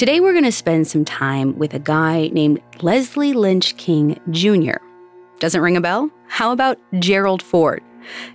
[0.00, 4.78] Today, we're going to spend some time with a guy named Leslie Lynch King Jr.
[5.40, 6.10] Doesn't ring a bell?
[6.26, 7.82] How about Gerald Ford?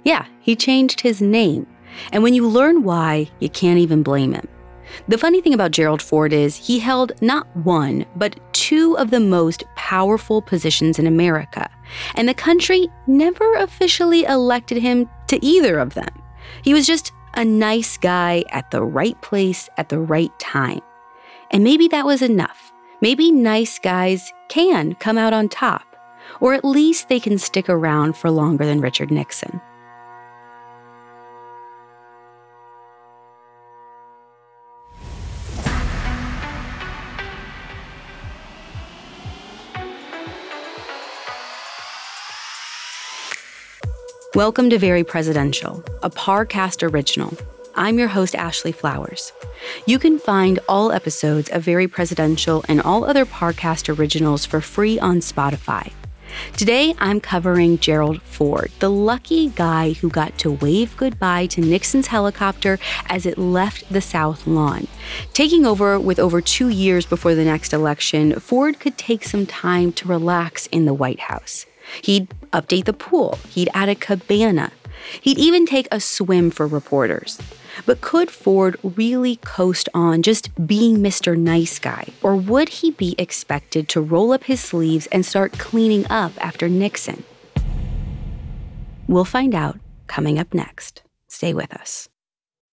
[0.04, 1.66] Yeah, he changed his name.
[2.12, 4.48] And when you learn why, you can't even blame him.
[5.08, 9.20] The funny thing about Gerald Ford is he held not one, but two of the
[9.20, 11.68] most powerful positions in America,
[12.14, 16.14] and the country never officially elected him to either of them.
[16.62, 20.82] He was just a nice guy at the right place at the right time.
[21.52, 22.72] And maybe that was enough.
[23.02, 25.96] Maybe nice guys can come out on top,
[26.42, 29.62] or at least they can stick around for longer than Richard Nixon.
[44.34, 47.38] Welcome to Very Presidential, a Parcast original.
[47.78, 49.34] I'm your host, Ashley Flowers.
[49.86, 54.98] You can find all episodes of Very Presidential and all other Parcast originals for free
[54.98, 55.92] on Spotify.
[56.56, 62.08] Today, I'm covering Gerald Ford, the lucky guy who got to wave goodbye to Nixon's
[62.08, 64.88] helicopter as it left the South Lawn.
[65.34, 69.92] Taking over with over two years before the next election, Ford could take some time
[69.94, 71.66] to relax in the White House.
[72.04, 74.72] He'd update the pool, he'd add a cabana,
[75.22, 77.38] he'd even take a swim for reporters.
[77.86, 81.38] But could Ford really coast on just being Mr.
[81.38, 82.08] Nice Guy?
[82.22, 86.70] Or would he be expected to roll up his sleeves and start cleaning up after
[86.70, 87.24] Nixon?
[89.08, 91.04] We'll find out coming up next.
[91.28, 92.10] Stay with us.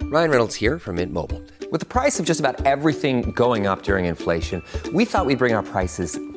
[0.03, 1.43] Ryan Reynolds here from Mint Mobile.
[1.71, 5.55] With the price of just about everything going up during inflation, we thought we'd bring
[5.55, 6.19] our prices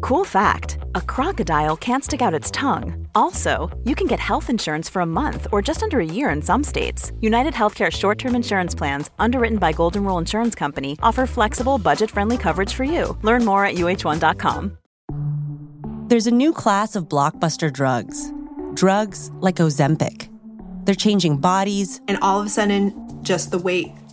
[0.00, 3.06] Cool fact a crocodile can't stick out its tongue.
[3.14, 6.42] Also, you can get health insurance for a month or just under a year in
[6.42, 7.12] some states.
[7.20, 12.10] United Healthcare short term insurance plans, underwritten by Golden Rule Insurance Company, offer flexible, budget
[12.10, 13.16] friendly coverage for you.
[13.22, 14.78] Learn more at uh1.com.
[16.08, 18.32] There's a new class of blockbuster drugs
[18.74, 20.28] drugs like Ozempic.
[20.84, 23.92] They're changing bodies, and all of a sudden, just the weight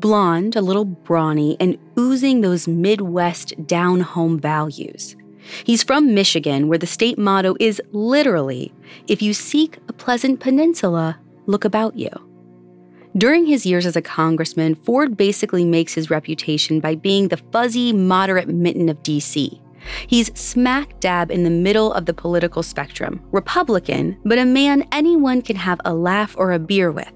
[0.00, 5.16] Blonde, a little brawny, and oozing those Midwest down home values.
[5.64, 8.72] He's from Michigan, where the state motto is literally
[9.06, 12.10] if you seek a pleasant peninsula, look about you.
[13.16, 17.92] During his years as a congressman, Ford basically makes his reputation by being the fuzzy,
[17.92, 19.60] moderate mitten of D.C.
[20.06, 25.42] He's smack dab in the middle of the political spectrum, Republican, but a man anyone
[25.42, 27.10] can have a laugh or a beer with.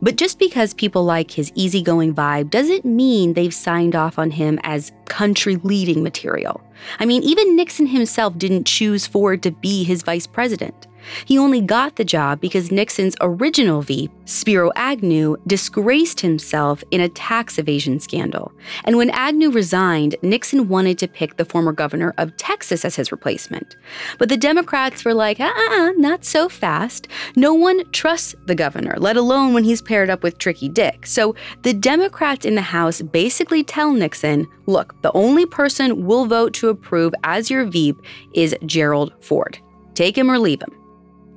[0.00, 4.58] But just because people like his easygoing vibe doesn't mean they've signed off on him
[4.62, 6.60] as country leading material.
[6.98, 10.86] I mean, even Nixon himself didn't choose Ford to be his vice president.
[11.24, 17.08] He only got the job because Nixon's original VP, Spiro Agnew, disgraced himself in a
[17.08, 18.52] tax evasion scandal.
[18.84, 23.12] And when Agnew resigned, Nixon wanted to pick the former governor of Texas as his
[23.12, 23.76] replacement.
[24.18, 27.08] But the Democrats were like, uh uh, not so fast.
[27.36, 31.06] No one trusts the governor, let alone when he's paired up with Tricky Dick.
[31.06, 36.54] So the Democrats in the House basically tell Nixon, look, the only person we'll vote
[36.54, 37.98] to approve as your VP
[38.34, 39.58] is Gerald Ford.
[39.94, 40.74] Take him or leave him.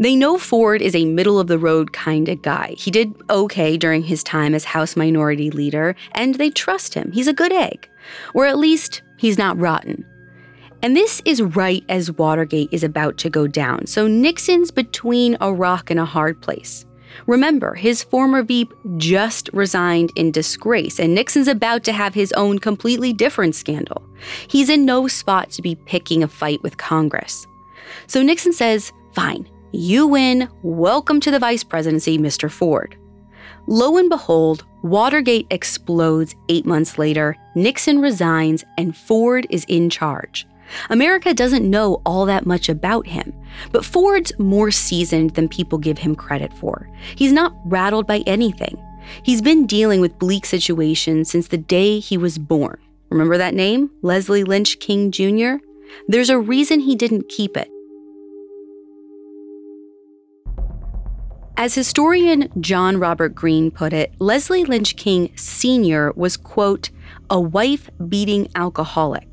[0.02, 2.74] They know Ford is a middle of the road kind of guy.
[2.76, 7.12] He did okay during his time as House Minority Leader, and they trust him.
[7.12, 7.88] He's a good egg.
[8.34, 10.04] Or at least, he's not rotten.
[10.82, 15.54] And this is right as Watergate is about to go down, so Nixon's between a
[15.54, 16.84] rock and a hard place.
[17.28, 22.58] Remember, his former VP just resigned in disgrace, and Nixon's about to have his own
[22.58, 24.02] completely different scandal.
[24.48, 27.46] He's in no spot to be picking a fight with Congress.
[28.08, 30.50] So Nixon says, Fine, you win.
[30.64, 32.52] Welcome to the vice presidency, Mr.
[32.52, 32.98] Ford.
[33.68, 40.48] Lo and behold, Watergate explodes eight months later, Nixon resigns, and Ford is in charge.
[40.90, 43.34] America doesn't know all that much about him.
[43.72, 46.90] But Ford's more seasoned than people give him credit for.
[47.16, 48.82] He's not rattled by anything.
[49.24, 52.80] He's been dealing with bleak situations since the day he was born.
[53.10, 53.92] Remember that name?
[54.02, 55.56] Leslie Lynch King Jr.?
[56.08, 57.70] There's a reason he didn't keep it.
[61.58, 66.12] As historian John Robert Greene put it, Leslie Lynch King Sr.
[66.16, 66.90] was, quote,
[67.30, 69.28] a wife beating alcoholic.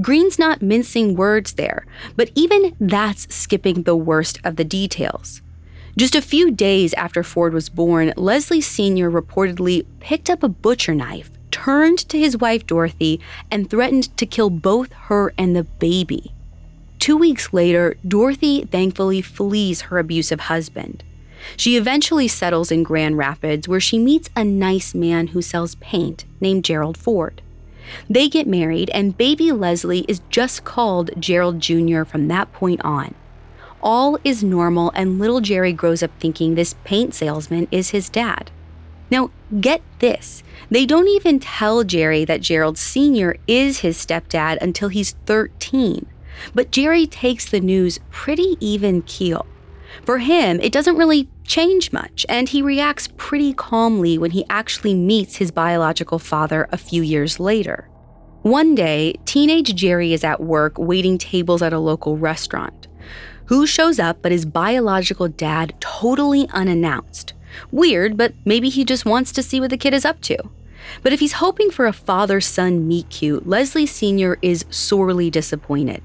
[0.00, 1.86] Greene's not mincing words there,
[2.16, 5.42] but even that's skipping the worst of the details.
[5.96, 9.10] Just a few days after Ford was born, Leslie Sr.
[9.10, 14.48] reportedly picked up a butcher knife, turned to his wife Dorothy, and threatened to kill
[14.48, 16.32] both her and the baby.
[16.98, 21.04] Two weeks later, Dorothy thankfully flees her abusive husband.
[21.56, 26.24] She eventually settles in Grand Rapids where she meets a nice man who sells paint
[26.40, 27.42] named Gerald Ford.
[28.08, 32.04] They get married, and baby Leslie is just called Gerald Jr.
[32.04, 33.14] from that point on.
[33.82, 38.50] All is normal, and little Jerry grows up thinking this paint salesman is his dad.
[39.10, 39.30] Now,
[39.60, 43.36] get this they don't even tell Jerry that Gerald Sr.
[43.46, 46.06] is his stepdad until he's 13.
[46.54, 49.44] But Jerry takes the news pretty even keel.
[50.02, 54.94] For him, it doesn't really change much, and he reacts pretty calmly when he actually
[54.94, 57.88] meets his biological father a few years later.
[58.42, 62.88] One day, teenage Jerry is at work waiting tables at a local restaurant.
[63.46, 67.34] Who shows up but his biological dad totally unannounced?
[67.70, 70.38] Weird, but maybe he just wants to see what the kid is up to.
[71.02, 74.38] But if he's hoping for a father son meet cute, Leslie Sr.
[74.42, 76.02] is sorely disappointed.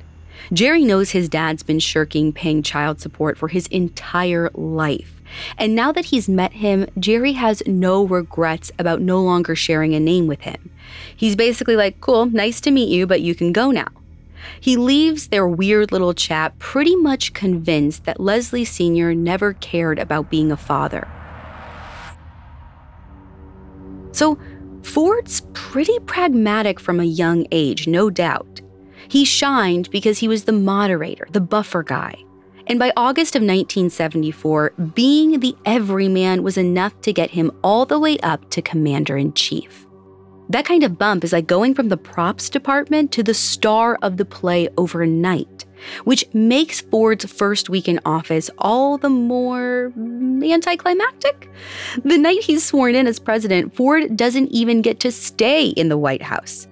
[0.54, 5.17] Jerry knows his dad's been shirking paying child support for his entire life.
[5.58, 10.00] And now that he's met him, Jerry has no regrets about no longer sharing a
[10.00, 10.70] name with him.
[11.16, 13.88] He's basically like, cool, nice to meet you, but you can go now.
[14.60, 19.14] He leaves their weird little chat pretty much convinced that Leslie Sr.
[19.14, 21.08] never cared about being a father.
[24.12, 24.40] So,
[24.84, 28.62] Ford's pretty pragmatic from a young age, no doubt.
[29.10, 32.24] He shined because he was the moderator, the buffer guy.
[32.70, 37.98] And by August of 1974, being the everyman was enough to get him all the
[37.98, 39.86] way up to commander in chief.
[40.50, 44.18] That kind of bump is like going from the props department to the star of
[44.18, 45.66] the play overnight,
[46.04, 49.94] which makes Ford's first week in office all the more
[50.44, 51.50] anticlimactic.
[52.04, 55.98] The night he's sworn in as president, Ford doesn't even get to stay in the
[55.98, 56.68] White House.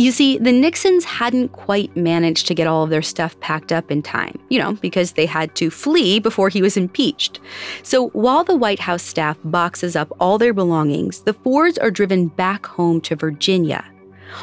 [0.00, 3.90] You see, the Nixons hadn't quite managed to get all of their stuff packed up
[3.90, 7.38] in time, you know, because they had to flee before he was impeached.
[7.82, 12.28] So while the White House staff boxes up all their belongings, the Fords are driven
[12.28, 13.84] back home to Virginia.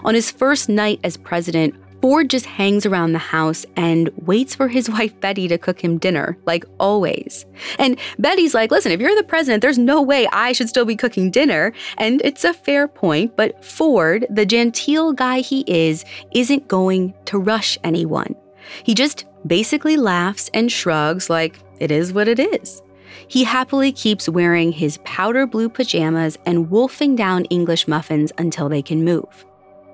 [0.04, 4.68] On his first night as president, Ford just hangs around the house and waits for
[4.68, 7.46] his wife Betty to cook him dinner, like always.
[7.80, 10.96] And Betty's like, listen, if you're the president, there's no way I should still be
[10.96, 11.74] cooking dinner.
[11.98, 17.40] And it's a fair point, but Ford, the genteel guy he is, isn't going to
[17.40, 18.36] rush anyone.
[18.84, 22.82] He just basically laughs and shrugs, like, it is what it is.
[23.28, 28.82] He happily keeps wearing his powder blue pajamas and wolfing down English muffins until they
[28.82, 29.46] can move.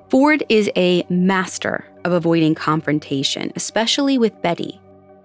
[0.10, 4.80] Ford is a master of avoiding confrontation, especially with Betty.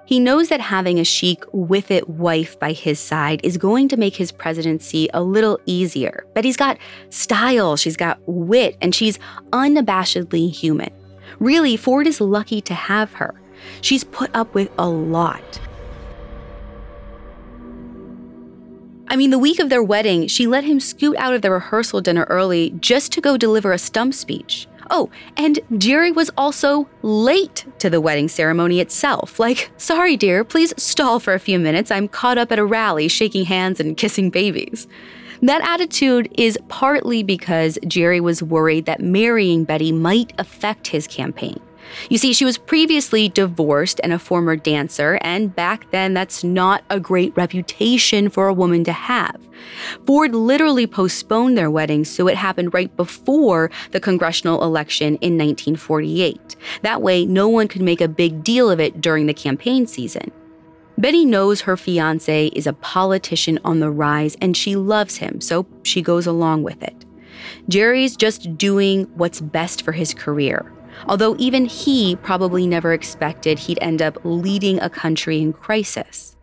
[0.09, 3.97] He knows that having a chic, with it wife by his side is going to
[3.99, 6.25] make his presidency a little easier.
[6.35, 6.79] Betty's got
[7.11, 9.19] style, she's got wit, and she's
[9.52, 10.91] unabashedly human.
[11.41, 13.35] Really, Ford is lucky to have her.
[13.83, 15.61] She's put up with a lot.
[19.09, 22.00] I mean, the week of their wedding, she let him scoot out of the rehearsal
[22.00, 24.67] dinner early just to go deliver a stump speech.
[24.90, 29.38] Oh, and Jerry was also late to the wedding ceremony itself.
[29.38, 31.90] Like, sorry, dear, please stall for a few minutes.
[31.90, 34.87] I'm caught up at a rally, shaking hands and kissing babies.
[35.42, 41.61] That attitude is partly because Jerry was worried that marrying Betty might affect his campaign.
[42.11, 46.85] You see, she was previously divorced and a former dancer, and back then that's not
[46.90, 49.37] a great reputation for a woman to have.
[50.07, 56.57] Ford literally postponed their wedding so it happened right before the congressional election in 1948.
[56.83, 60.30] That way, no one could make a big deal of it during the campaign season.
[60.97, 65.66] Betty knows her fiance is a politician on the rise and she loves him, so
[65.85, 67.04] she goes along with it.
[67.68, 70.73] Jerry's just doing what's best for his career
[71.07, 76.37] although even he probably never expected he'd end up leading a country in crisis.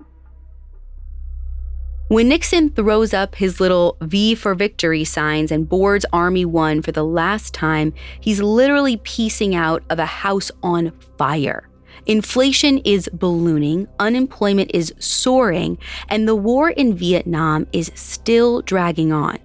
[2.07, 6.91] When Nixon throws up his little V for victory signs and boards Army One for
[6.91, 11.67] the last time, he's literally piecing out of a house on fire.
[12.05, 19.39] Inflation is ballooning, unemployment is soaring, and the war in Vietnam is still dragging on.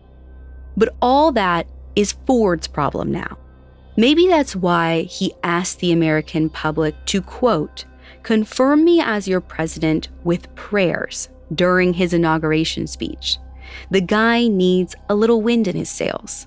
[0.76, 1.66] But all that
[1.97, 3.38] is Ford's problem now.
[4.00, 7.85] Maybe that's why he asked the American public to quote,
[8.23, 13.37] confirm me as your president with prayers during his inauguration speech.
[13.90, 16.47] The guy needs a little wind in his sails,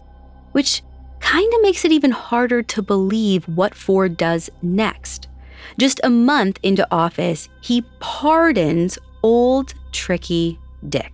[0.53, 0.81] which
[1.19, 5.27] kind of makes it even harder to believe what Ford does next.
[5.77, 11.13] Just a month into office, he pardons old, tricky Dick.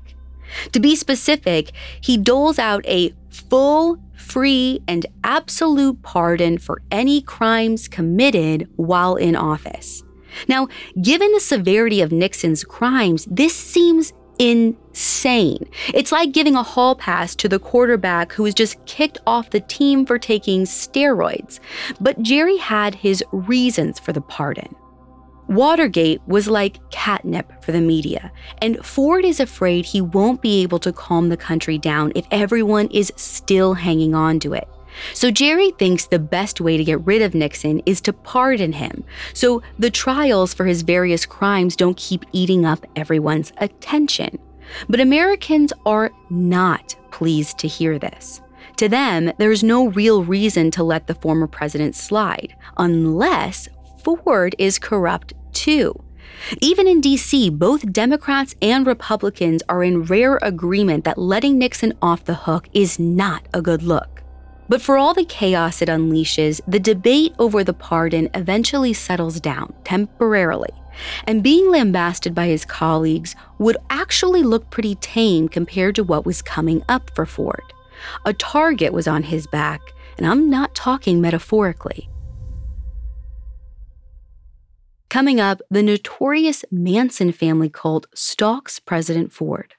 [0.71, 7.87] To be specific, he doles out a full, free, and absolute pardon for any crimes
[7.87, 10.03] committed while in office.
[10.47, 10.67] Now,
[11.01, 15.69] given the severity of Nixon's crimes, this seems insane.
[15.93, 19.59] It's like giving a hall pass to the quarterback who was just kicked off the
[19.59, 21.59] team for taking steroids.
[21.99, 24.73] But Jerry had his reasons for the pardon.
[25.49, 30.77] Watergate was like catnip for the media, and Ford is afraid he won't be able
[30.77, 34.67] to calm the country down if everyone is still hanging on to it.
[35.15, 39.03] So Jerry thinks the best way to get rid of Nixon is to pardon him,
[39.33, 44.37] so the trials for his various crimes don't keep eating up everyone's attention.
[44.87, 48.39] But Americans are not pleased to hear this.
[48.77, 53.67] To them, there's no real reason to let the former president slide, unless
[54.03, 55.93] Ford is corrupt too.
[56.61, 62.23] Even in DC, both Democrats and Republicans are in rare agreement that letting Nixon off
[62.23, 64.23] the hook is not a good look.
[64.69, 69.73] But for all the chaos it unleashes, the debate over the pardon eventually settles down
[69.83, 70.69] temporarily.
[71.25, 76.41] And being lambasted by his colleagues would actually look pretty tame compared to what was
[76.41, 77.73] coming up for Ford.
[78.25, 79.81] A target was on his back,
[80.17, 82.09] and I'm not talking metaphorically.
[85.09, 89.73] Coming up, the notorious Manson family cult stalks President Ford.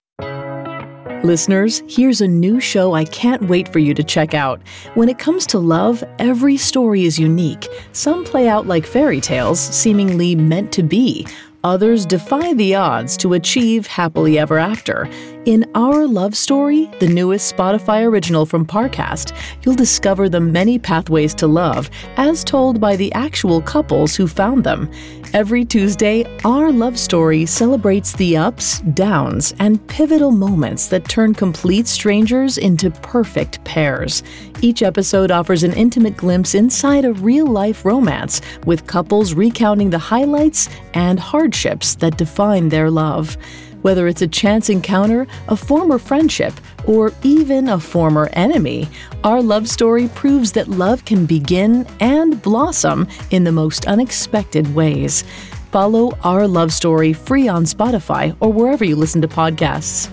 [1.23, 4.61] Listeners, here's a new show I can't wait for you to check out.
[4.95, 7.69] When it comes to love, every story is unique.
[7.93, 11.29] Some play out like fairy tales, seemingly meant to be.
[11.63, 15.09] Others defy the odds to achieve happily ever after.
[15.47, 21.33] In Our Love Story, the newest Spotify original from Parcast, you'll discover the many pathways
[21.37, 24.91] to love, as told by the actual couples who found them.
[25.33, 31.89] Every Tuesday, Our Love Story celebrates the ups, downs, and pivotal moments that turn complete
[31.89, 34.23] strangers into perfect pairs.
[34.61, 39.99] Each episode offers an intimate glimpse inside a real life romance, with couples recounting the
[39.99, 43.39] highlights and hardships that define their love.
[43.83, 46.53] Whether it's a chance encounter, a former friendship,
[46.87, 48.89] or even a former enemy,
[49.25, 55.25] our love story proves that love can begin and blossom in the most unexpected ways.
[55.71, 60.11] Follow Our Love Story free on Spotify or wherever you listen to podcasts.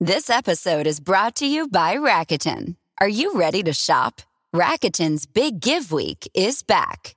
[0.00, 2.76] This episode is brought to you by Rakuten.
[3.00, 4.20] Are you ready to shop?
[4.54, 7.16] Rakuten's Big Give Week is back.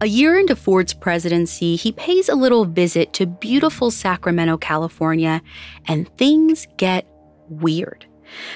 [0.00, 5.42] A year into Ford's presidency, he pays a little visit to beautiful Sacramento, California,
[5.88, 7.04] and things get
[7.48, 8.06] weird.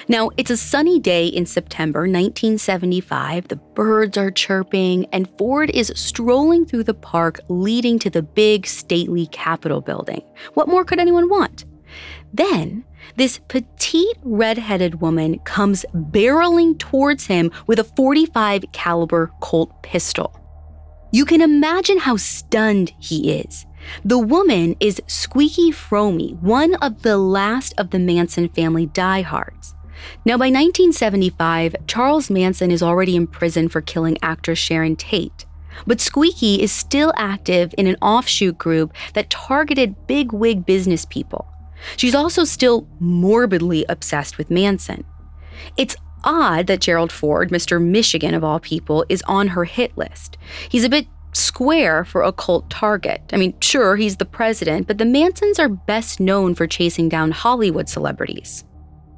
[0.07, 3.49] Now, it's a sunny day in September 1975.
[3.49, 8.65] The birds are chirping, and Ford is strolling through the park leading to the big,
[8.65, 10.21] stately Capitol building.
[10.53, 11.65] What more could anyone want?
[12.33, 20.39] Then, this petite red-headed woman comes barreling towards him with a 45 caliber Colt pistol.
[21.11, 23.65] You can imagine how stunned he is.
[24.03, 29.75] The woman is Squeaky Fromme, one of the last of the Manson family diehards.
[30.25, 35.45] Now, by 1975, Charles Manson is already in prison for killing actress Sharon Tate.
[35.85, 41.47] But Squeaky is still active in an offshoot group that targeted big wig business people.
[41.97, 45.03] She's also still morbidly obsessed with Manson.
[45.77, 47.81] It's odd that Gerald Ford, Mr.
[47.81, 50.37] Michigan of all people, is on her hit list.
[50.69, 53.21] He's a bit square for a cult target.
[53.33, 57.31] I mean, sure, he's the president, but the Mansons are best known for chasing down
[57.31, 58.63] Hollywood celebrities.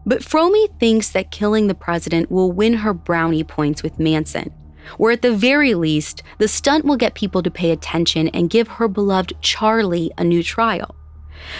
[0.05, 4.53] But Fromme thinks that killing the president will win her brownie points with Manson,
[4.99, 8.67] or at the very least, the stunt will get people to pay attention and give
[8.67, 10.94] her beloved Charlie a new trial.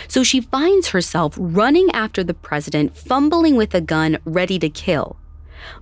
[0.08, 5.17] So she finds herself running after the president, fumbling with a gun, ready to kill.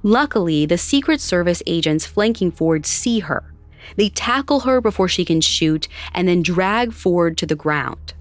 [0.02, 3.54] Luckily, the Secret Service agents flanking Ford see her.
[3.96, 8.14] They tackle her before she can shoot and then drag Ford to the ground.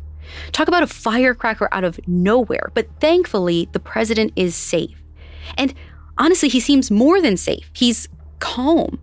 [0.53, 5.03] Talk about a firecracker out of nowhere, but thankfully, the president is safe.
[5.57, 5.75] And
[6.19, 7.71] honestly, he seems more than safe.
[7.75, 8.99] He's calm.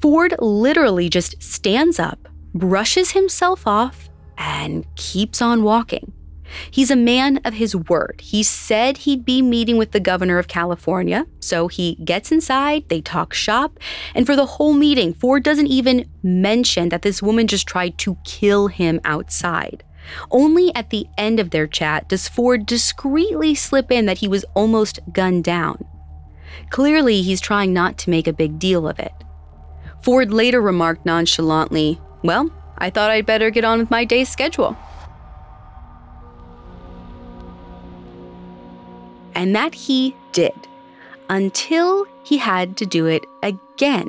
[0.00, 4.09] Ford literally just stands up, brushes himself off,
[4.40, 6.12] and keeps on walking.
[6.70, 8.20] He's a man of his word.
[8.20, 13.00] He said he'd be meeting with the governor of California, so he gets inside, they
[13.00, 13.78] talk shop,
[14.16, 18.18] and for the whole meeting, Ford doesn't even mention that this woman just tried to
[18.24, 19.84] kill him outside.
[20.32, 24.44] Only at the end of their chat does Ford discreetly slip in that he was
[24.54, 25.84] almost gunned down.
[26.70, 29.12] Clearly, he's trying not to make a big deal of it.
[30.02, 34.76] Ford later remarked nonchalantly, Well, I thought I'd better get on with my day's schedule.
[39.34, 40.52] And that he did,
[41.28, 44.08] until he had to do it again.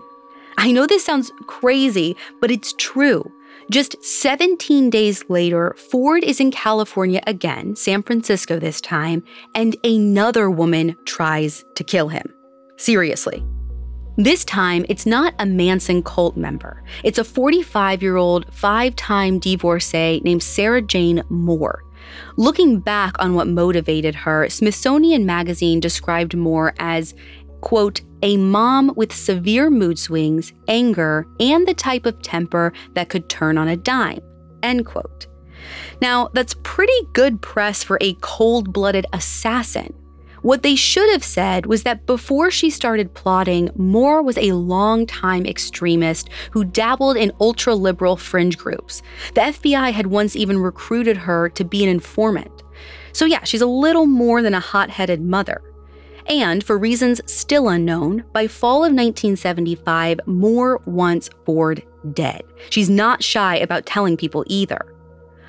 [0.57, 3.31] I know this sounds crazy, but it's true.
[3.69, 9.23] Just 17 days later, Ford is in California again, San Francisco this time,
[9.55, 12.33] and another woman tries to kill him.
[12.77, 13.43] Seriously.
[14.17, 16.83] This time, it's not a Manson cult member.
[17.03, 21.83] It's a 45 year old, five time divorcee named Sarah Jane Moore.
[22.35, 27.13] Looking back on what motivated her, Smithsonian Magazine described Moore as,
[27.61, 33.29] quote, a mom with severe mood swings, anger, and the type of temper that could
[33.29, 34.19] turn on a dime,
[34.61, 35.27] end quote.
[36.01, 39.93] Now, that's pretty good press for a cold blooded assassin.
[40.41, 45.45] What they should have said was that before she started plotting, Moore was a long-time
[45.45, 49.03] extremist who dabbled in ultra liberal fringe groups.
[49.35, 52.63] The FBI had once even recruited her to be an informant.
[53.13, 55.61] So, yeah, she's a little more than a hot headed mother.
[56.27, 62.41] And for reasons still unknown, by fall of 1975, Moore wants Ford dead.
[62.69, 64.90] She's not shy about telling people either.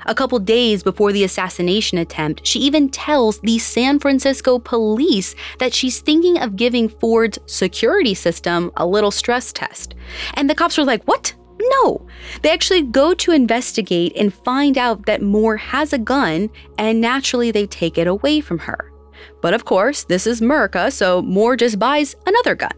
[0.07, 5.73] A couple days before the assassination attempt, she even tells the San Francisco police that
[5.73, 9.95] she's thinking of giving Ford's security system a little stress test.
[10.35, 11.35] And the cops were like, What?
[11.61, 12.07] No.
[12.43, 17.51] They actually go to investigate and find out that Moore has a gun, and naturally
[17.51, 18.91] they take it away from her.
[19.41, 22.73] But of course, this is America, so Moore just buys another gun.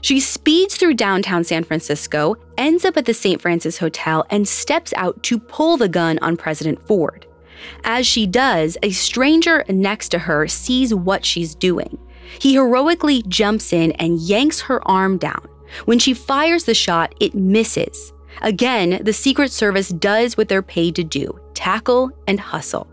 [0.00, 3.40] She speeds through downtown San Francisco, ends up at the St.
[3.40, 7.26] Francis Hotel, and steps out to pull the gun on President Ford.
[7.84, 11.98] As she does, a stranger next to her sees what she's doing.
[12.40, 15.48] He heroically jumps in and yanks her arm down.
[15.84, 18.12] When she fires the shot, it misses.
[18.42, 22.86] Again, the Secret Service does what they're paid to do tackle and hustle.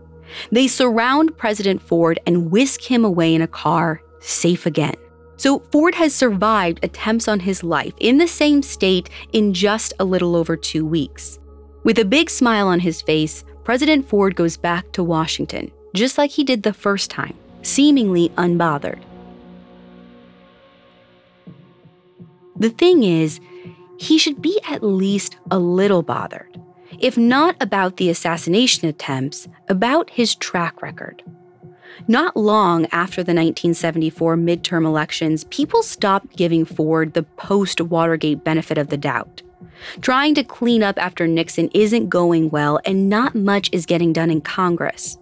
[0.50, 4.96] They surround President Ford and whisk him away in a car, safe again.
[5.36, 10.04] So Ford has survived attempts on his life in the same state in just a
[10.04, 11.38] little over two weeks.
[11.84, 16.30] With a big smile on his face, President Ford goes back to Washington, just like
[16.30, 19.02] he did the first time, seemingly unbothered.
[22.58, 23.38] The thing is,
[23.98, 26.60] he should be at least a little bothered,
[26.98, 31.22] if not about the assassination attempts, about his track record.
[32.08, 38.78] Not long after the 1974 midterm elections, people stopped giving Ford the post Watergate benefit
[38.78, 39.42] of the doubt.
[40.00, 44.30] Trying to clean up after Nixon isn't going well, and not much is getting done
[44.30, 45.18] in Congress.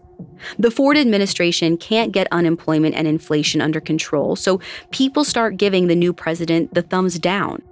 [0.59, 4.61] The Ford administration can't get unemployment and inflation under control, so
[4.91, 7.63] people start giving the new president the thumbs down.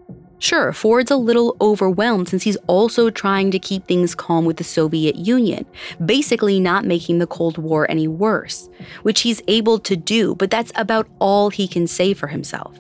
[0.42, 4.64] Sure, Ford's a little overwhelmed since he's also trying to keep things calm with the
[4.64, 5.64] Soviet Union,
[6.04, 8.68] basically not making the Cold War any worse,
[9.04, 12.76] which he's able to do, but that's about all he can say for himself.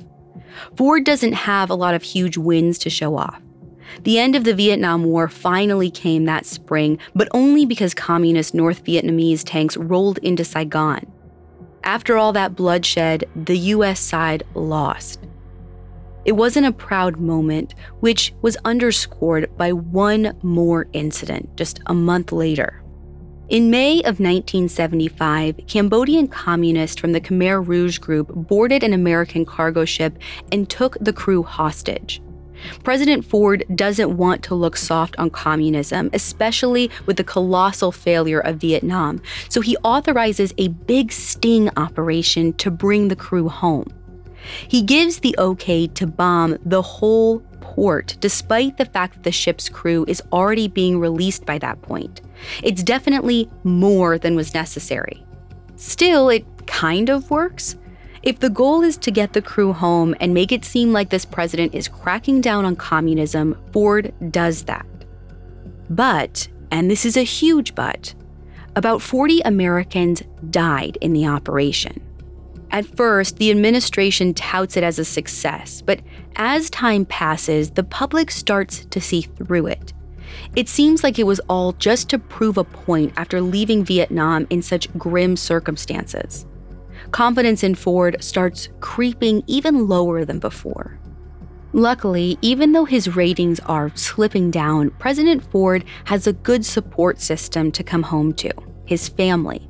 [0.76, 3.40] Ford doesn't have a lot of huge wins to show off.
[4.02, 8.82] The end of the Vietnam War finally came that spring, but only because communist North
[8.82, 11.06] Vietnamese tanks rolled into Saigon.
[11.84, 15.20] After all that bloodshed, the US side lost.
[16.24, 22.30] It wasn't a proud moment, which was underscored by one more incident just a month
[22.30, 22.82] later.
[23.48, 29.84] In May of 1975, Cambodian communists from the Khmer Rouge group boarded an American cargo
[29.84, 30.16] ship
[30.52, 32.22] and took the crew hostage.
[32.84, 38.56] President Ford doesn't want to look soft on communism, especially with the colossal failure of
[38.56, 43.92] Vietnam, so he authorizes a big sting operation to bring the crew home.
[44.68, 49.68] He gives the okay to bomb the whole port, despite the fact that the ship's
[49.68, 52.20] crew is already being released by that point.
[52.62, 55.24] It's definitely more than was necessary.
[55.76, 57.76] Still, it kind of works.
[58.22, 61.24] If the goal is to get the crew home and make it seem like this
[61.24, 64.86] president is cracking down on communism, Ford does that.
[65.90, 68.14] But, and this is a huge but,
[68.76, 72.00] about 40 Americans died in the operation.
[72.72, 76.00] At first, the administration touts it as a success, but
[76.36, 79.92] as time passes, the public starts to see through it.
[80.56, 84.62] It seems like it was all just to prove a point after leaving Vietnam in
[84.62, 86.46] such grim circumstances.
[87.10, 90.98] Confidence in Ford starts creeping even lower than before.
[91.74, 97.70] Luckily, even though his ratings are slipping down, President Ford has a good support system
[97.72, 98.50] to come home to
[98.86, 99.68] his family.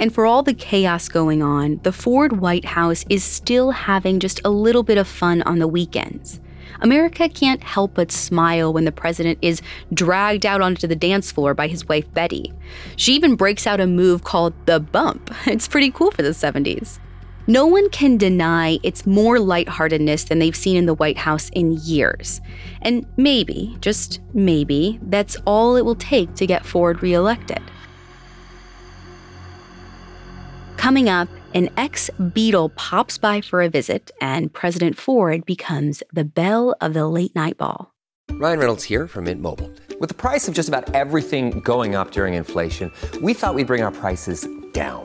[0.00, 4.40] And for all the chaos going on, the Ford White House is still having just
[4.46, 6.40] a little bit of fun on the weekends.
[6.80, 9.60] America can't help but smile when the president is
[9.92, 12.50] dragged out onto the dance floor by his wife Betty.
[12.96, 15.34] She even breaks out a move called the bump.
[15.46, 16.98] It's pretty cool for the 70s.
[17.46, 21.72] No one can deny it's more lightheartedness than they've seen in the White House in
[21.72, 22.40] years.
[22.80, 27.60] And maybe, just maybe, that's all it will take to get Ford reelected.
[30.80, 36.24] Coming up, an ex Beatle pops by for a visit, and President Ford becomes the
[36.24, 37.92] belle of the late night ball.
[38.30, 39.70] Ryan Reynolds here from Mint Mobile.
[40.00, 42.90] With the price of just about everything going up during inflation,
[43.20, 45.04] we thought we'd bring our prices down.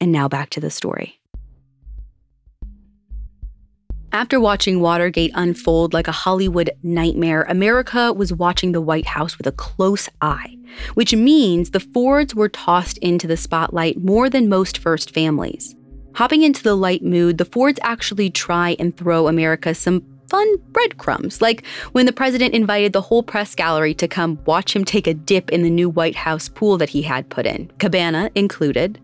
[0.00, 1.18] And now back to the story.
[4.10, 9.46] After watching Watergate unfold like a Hollywood nightmare, America was watching the White House with
[9.46, 10.56] a close eye,
[10.94, 15.74] which means the Fords were tossed into the spotlight more than most first families.
[16.14, 21.40] Hopping into the light mood, the Fords actually try and throw America some fun breadcrumbs,
[21.40, 25.14] like when the president invited the whole press gallery to come watch him take a
[25.14, 29.00] dip in the new White House pool that he had put in, cabana included.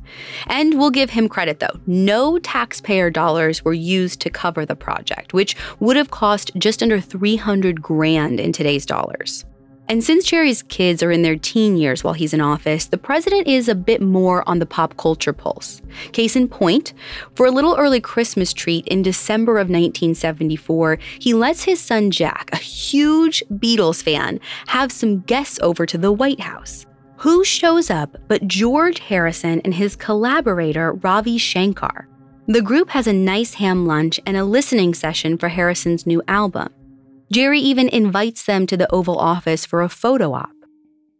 [0.47, 5.33] And we'll give him credit though, no taxpayer dollars were used to cover the project,
[5.33, 9.45] which would have cost just under 300 grand in today's dollars.
[9.89, 13.47] And since Jerry's kids are in their teen years while he's in office, the president
[13.47, 15.83] is a bit more on the pop culture pulse.
[16.13, 16.95] Case in point,
[17.35, 22.49] for a little early Christmas treat in December of 1974, he lets his son Jack,
[22.53, 26.87] a huge Beatles fan, have some guests over to the White House.
[27.19, 32.09] Who shows up but George Harrison and his collaborator Ravi Shankar?
[32.47, 36.73] The group has a nice ham lunch and a listening session for Harrison's new album.
[37.35, 40.53] Jerry even invites them to the Oval Office for a photo op.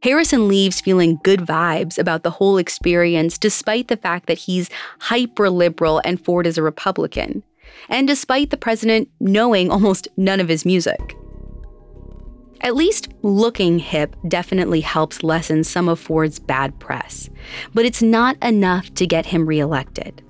[0.01, 5.51] Harrison leaves feeling good vibes about the whole experience, despite the fact that he's hyper
[5.51, 7.43] liberal and Ford is a Republican,
[7.89, 11.17] and despite the president knowing almost none of his music.
[12.61, 17.29] At least looking hip definitely helps lessen some of Ford's bad press,
[17.75, 20.24] but it's not enough to get him reelected.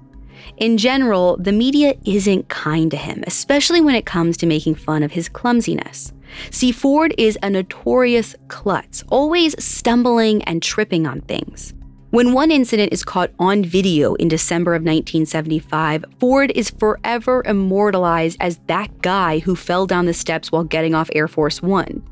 [0.58, 5.02] In general, the media isn't kind to him, especially when it comes to making fun
[5.02, 6.12] of his clumsiness.
[6.50, 11.74] See, Ford is a notorious klutz, always stumbling and tripping on things.
[12.10, 18.36] When one incident is caught on video in December of 1975, Ford is forever immortalized
[18.38, 22.08] as that guy who fell down the steps while getting off Air Force One.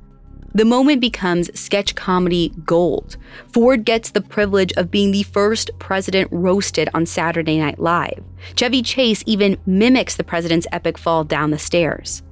[0.54, 3.16] The moment becomes sketch comedy gold.
[3.52, 8.22] Ford gets the privilege of being the first president roasted on Saturday Night Live.
[8.54, 12.22] Chevy Chase even mimics the president's epic fall down the stairs.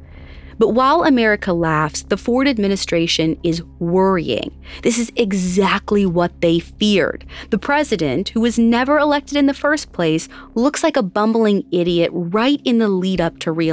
[0.59, 4.55] But while America laughs, the Ford administration is worrying.
[4.83, 7.25] This is exactly what they feared.
[7.49, 12.11] The president, who was never elected in the first place, looks like a bumbling idiot
[12.13, 13.71] right in the lead up to re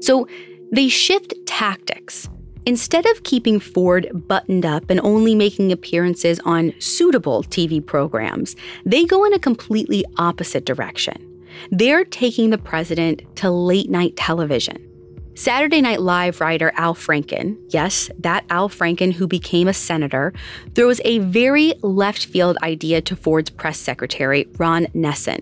[0.00, 0.26] So
[0.72, 2.28] they shift tactics.
[2.66, 9.04] Instead of keeping Ford buttoned up and only making appearances on suitable TV programs, they
[9.04, 11.26] go in a completely opposite direction.
[11.70, 14.86] They're taking the president to late night television.
[15.34, 20.34] Saturday Night Live writer Al Franken, yes, that Al Franken who became a senator,
[20.74, 25.40] throws a very left field idea to Ford's press secretary, Ron Nessen.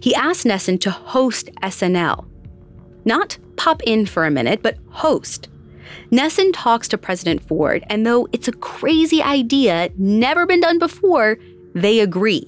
[0.00, 2.24] He asked Nessen to host SNL.
[3.04, 5.48] Not pop in for a minute, but host.
[6.10, 11.38] Nessen talks to President Ford, and though it's a crazy idea, never been done before,
[11.74, 12.46] they agree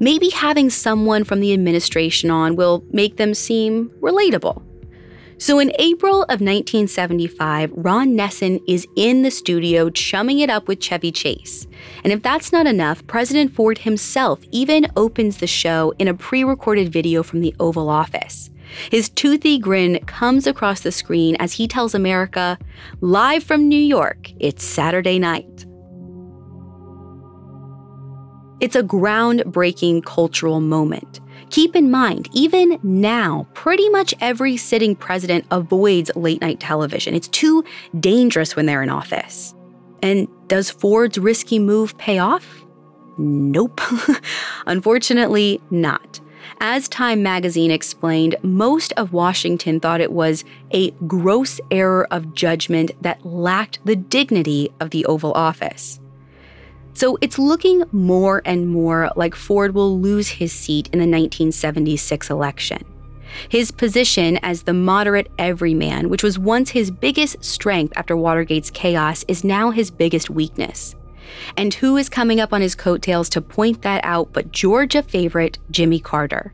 [0.00, 4.62] maybe having someone from the administration on will make them seem relatable.
[5.40, 10.80] So in April of 1975, Ron Nessen is in the studio chumming it up with
[10.80, 11.68] Chevy Chase.
[12.02, 16.42] And if that's not enough, President Ford himself even opens the show in a pre
[16.42, 18.50] recorded video from the Oval Office.
[18.90, 22.58] His toothy grin comes across the screen as he tells America,
[23.00, 25.66] live from New York, it's Saturday night.
[28.60, 31.20] It's a groundbreaking cultural moment.
[31.50, 37.14] Keep in mind, even now, pretty much every sitting president avoids late night television.
[37.14, 37.64] It's too
[38.00, 39.54] dangerous when they're in office.
[40.02, 42.64] And does Ford's risky move pay off?
[43.16, 43.80] Nope.
[44.66, 46.20] Unfortunately, not.
[46.60, 52.90] As Time magazine explained, most of Washington thought it was a gross error of judgment
[53.00, 56.00] that lacked the dignity of the Oval Office.
[56.94, 62.28] So it's looking more and more like Ford will lose his seat in the 1976
[62.28, 62.84] election.
[63.48, 69.24] His position as the moderate everyman, which was once his biggest strength after Watergate's chaos,
[69.28, 70.96] is now his biggest weakness.
[71.56, 75.58] And who is coming up on his coattails to point that out but Georgia favorite
[75.70, 76.52] Jimmy Carter?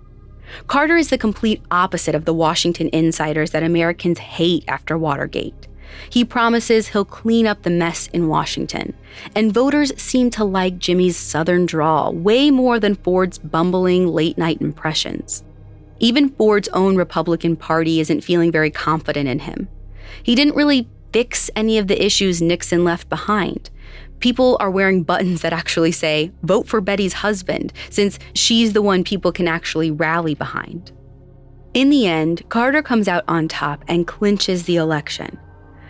[0.66, 5.68] Carter is the complete opposite of the Washington insiders that Americans hate after Watergate.
[6.10, 8.94] He promises he'll clean up the mess in Washington.
[9.34, 14.60] And voters seem to like Jimmy's southern drawl way more than Ford's bumbling late night
[14.60, 15.44] impressions.
[16.00, 19.68] Even Ford's own Republican Party isn't feeling very confident in him.
[20.22, 23.70] He didn't really fix any of the issues Nixon left behind.
[24.20, 29.04] People are wearing buttons that actually say, vote for Betty's husband, since she's the one
[29.04, 30.92] people can actually rally behind.
[31.74, 35.38] In the end, Carter comes out on top and clinches the election.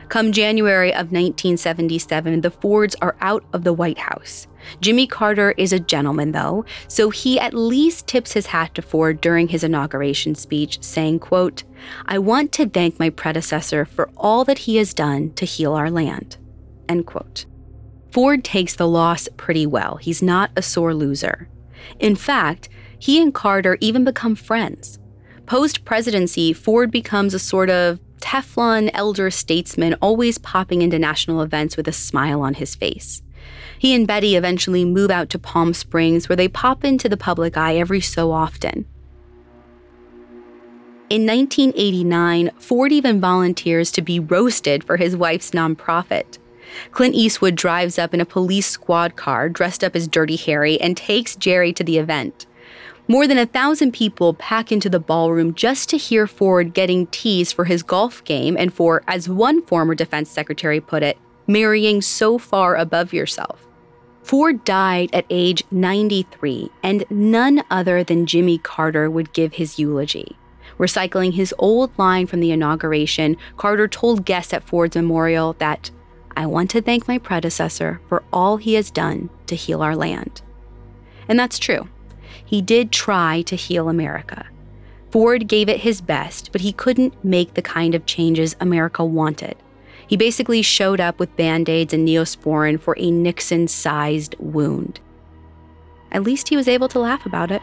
[0.08, 4.46] Come January of 1977, the Fords are out of the White House.
[4.80, 9.20] Jimmy Carter is a gentleman, though, so he at least tips his hat to Ford
[9.20, 11.64] during his inauguration speech, saying, quote,
[12.06, 15.90] I want to thank my predecessor for all that he has done to heal our
[15.90, 16.36] land.
[16.88, 17.44] End quote.
[18.14, 19.96] Ford takes the loss pretty well.
[19.96, 21.48] He's not a sore loser.
[21.98, 25.00] In fact, he and Carter even become friends.
[25.46, 31.76] Post presidency, Ford becomes a sort of Teflon elder statesman always popping into national events
[31.76, 33.20] with a smile on his face.
[33.80, 37.56] He and Betty eventually move out to Palm Springs, where they pop into the public
[37.56, 38.86] eye every so often.
[41.10, 46.38] In 1989, Ford even volunteers to be roasted for his wife's nonprofit.
[46.92, 50.96] Clint Eastwood drives up in a police squad car dressed up as Dirty Harry and
[50.96, 52.46] takes Jerry to the event.
[53.06, 57.54] More than a thousand people pack into the ballroom just to hear Ford getting teased
[57.54, 62.38] for his golf game and for, as one former defense secretary put it, marrying so
[62.38, 63.66] far above yourself.
[64.22, 70.34] Ford died at age 93, and none other than Jimmy Carter would give his eulogy.
[70.78, 75.90] Recycling his old line from the inauguration, Carter told guests at Ford's memorial that,
[76.36, 80.42] I want to thank my predecessor for all he has done to heal our land.
[81.28, 81.88] And that's true
[82.44, 84.46] he did try to heal America.
[85.10, 89.56] Ford gave it his best, but he couldn't make the kind of changes America wanted.
[90.06, 95.00] He basically showed up with band aids and neosporin for a Nixon sized wound.
[96.12, 97.62] At least he was able to laugh about it.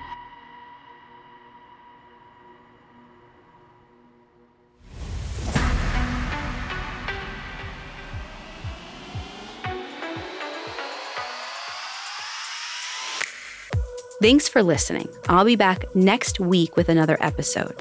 [14.21, 15.09] Thanks for listening.
[15.29, 17.75] I'll be back next week with another episode.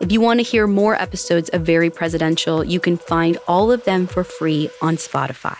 [0.00, 3.84] If you want to hear more episodes of Very Presidential, you can find all of
[3.84, 5.56] them for free on Spotify.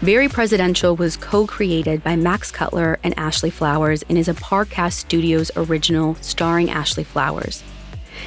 [0.00, 4.94] Very Presidential was co created by Max Cutler and Ashley Flowers and is a Parcast
[4.94, 7.62] Studios original starring Ashley Flowers.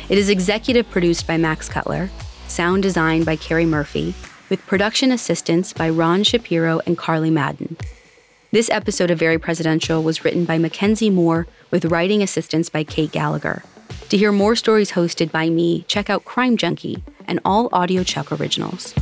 [0.08, 2.10] It is executive produced by Max Cutler,
[2.48, 4.14] sound designed by Carrie Murphy,
[4.50, 7.76] with production assistance by Ron Shapiro and Carly Madden.
[8.52, 13.12] This episode of Very Presidential was written by Mackenzie Moore with writing assistance by Kate
[13.12, 13.62] Gallagher.
[14.10, 18.96] To hear more stories hosted by me, check out Crime Junkie and all audiochuck originals.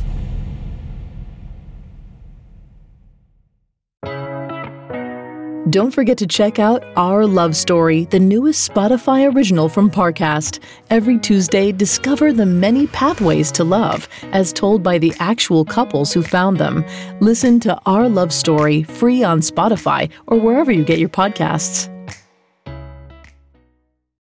[5.70, 10.60] Don't forget to check out Our Love Story, the newest Spotify original from Parcast.
[10.88, 16.22] Every Tuesday, discover the many pathways to love, as told by the actual couples who
[16.22, 16.84] found them.
[17.20, 21.92] Listen to Our Love Story free on Spotify or wherever you get your podcasts.